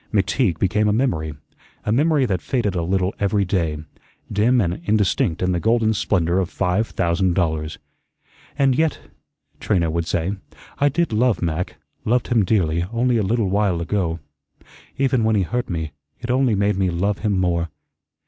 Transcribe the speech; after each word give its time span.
McTeague 0.11 0.57
became 0.57 0.87
a 0.87 0.93
memory 0.93 1.35
a 1.85 1.91
memory 1.91 2.25
that 2.25 2.41
faded 2.41 2.73
a 2.73 2.81
little 2.81 3.13
every 3.19 3.45
day 3.45 3.77
dim 4.31 4.59
and 4.59 4.81
indistinct 4.83 5.43
in 5.43 5.51
the 5.51 5.59
golden 5.59 5.93
splendor 5.93 6.39
of 6.39 6.49
five 6.49 6.87
thousand 6.87 7.35
dollars. 7.35 7.77
"And 8.57 8.75
yet," 8.75 8.97
Trina 9.59 9.91
would 9.91 10.07
say, 10.07 10.33
"I 10.79 10.89
did 10.89 11.13
love 11.13 11.43
Mac, 11.43 11.75
loved 12.03 12.29
him 12.29 12.43
dearly, 12.43 12.83
only 12.91 13.17
a 13.17 13.21
little 13.21 13.51
while 13.51 13.79
ago. 13.79 14.19
Even 14.97 15.23
when 15.23 15.35
he 15.35 15.43
hurt 15.43 15.69
me, 15.69 15.91
it 16.19 16.31
only 16.31 16.55
made 16.55 16.77
me 16.77 16.89
love 16.89 17.19
him 17.19 17.39
more. 17.39 17.69